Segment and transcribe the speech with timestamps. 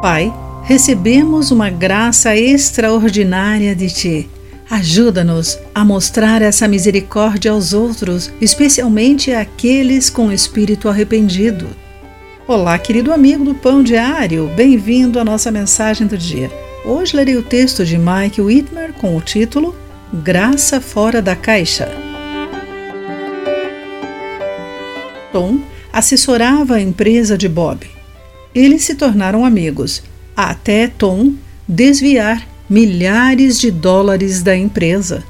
[0.00, 4.30] Pai, recebemos uma graça extraordinária de Ti.
[4.70, 11.68] Ajuda-nos a mostrar essa misericórdia aos outros, especialmente àqueles com espírito arrependido.
[12.48, 16.50] Olá, querido amigo do Pão Diário, bem-vindo à nossa mensagem do dia.
[16.82, 19.76] Hoje lerei o texto de Mike Whitmer com o título
[20.14, 21.90] Graça Fora da Caixa.
[25.30, 25.60] Tom
[25.92, 27.99] assessorava a empresa de Bob.
[28.54, 30.02] Eles se tornaram amigos,
[30.36, 31.34] até Tom
[31.68, 35.24] desviar milhares de dólares da empresa.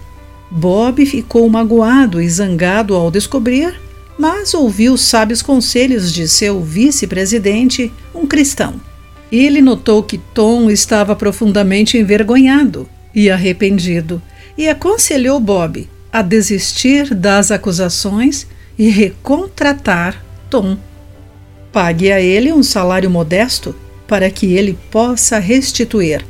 [0.51, 3.79] Bob ficou magoado e zangado ao descobrir,
[4.19, 8.81] mas ouviu os sábios conselhos de seu vice-presidente, um cristão.
[9.31, 14.21] Ele notou que Tom estava profundamente envergonhado e arrependido
[14.59, 18.47] e aconselhou Bob a desistir das acusações
[18.79, 20.77] e recontratar Tom.
[21.73, 23.75] Pague a ele um salário modesto
[24.07, 26.25] para que ele possa restituir.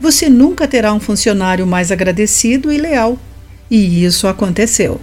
[0.00, 3.18] Você nunca terá um funcionário mais agradecido e leal.
[3.68, 5.00] E isso aconteceu.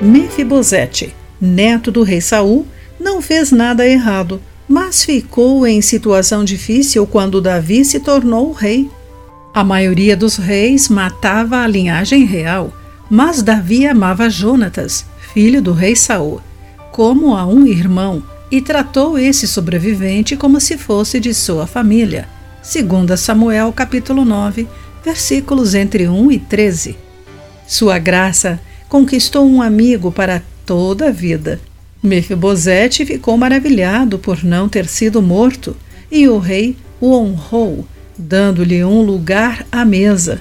[0.00, 2.66] Mefibosete, neto do rei Saul,
[2.98, 8.90] não fez nada errado, mas ficou em situação difícil quando Davi se tornou rei.
[9.52, 12.72] A maioria dos reis matava a linhagem real,
[13.10, 16.40] mas Davi amava Jonatas, filho do rei Saul,
[16.92, 22.28] como a um irmão, e tratou esse sobrevivente como se fosse de sua família.
[22.62, 24.68] Segundo Samuel, capítulo 9,
[25.04, 26.96] versículos entre 1 e 13.
[27.66, 31.60] Sua graça conquistou um amigo para toda a vida.
[32.02, 35.76] Mefibosete ficou maravilhado por não ter sido morto,
[36.10, 37.86] e o rei o honrou,
[38.16, 40.40] dando-lhe um lugar à mesa.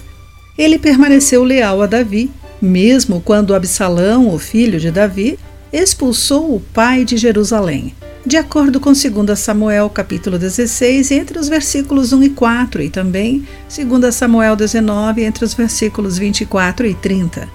[0.57, 2.29] Ele permaneceu leal a Davi
[2.61, 5.39] mesmo quando Absalão, o filho de Davi,
[5.71, 7.93] expulsou o pai de Jerusalém,
[8.25, 13.47] de acordo com 2 Samuel capítulo 16, entre os versículos 1 e 4, e também
[13.73, 17.47] 2 Samuel 19, entre os versículos 24 e 30.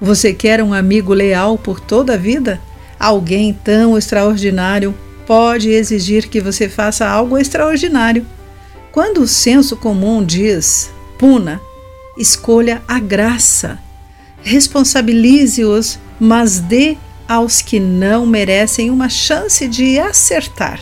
[0.00, 2.60] Você quer um amigo leal por toda a vida?
[3.00, 4.94] Alguém tão extraordinário
[5.26, 8.26] pode exigir que você faça algo extraordinário.
[8.92, 11.60] Quando o senso comum diz puna,
[12.18, 13.78] escolha a graça
[14.46, 16.96] responsabilize-os, mas dê
[17.28, 20.80] aos que não merecem uma chance de acertar.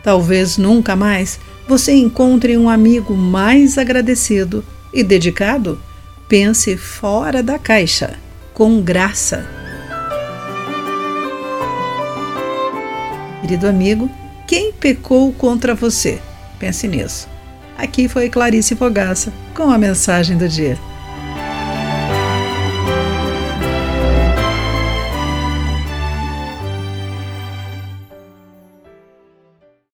[0.00, 5.82] Talvez nunca mais você encontre um amigo mais agradecido e dedicado.
[6.28, 8.14] Pense fora da caixa,
[8.54, 9.44] com graça.
[13.40, 14.08] Querido amigo,
[14.46, 16.20] quem pecou contra você?
[16.60, 17.28] Pense nisso.
[17.76, 20.78] Aqui foi Clarice Fogaça com a mensagem do dia.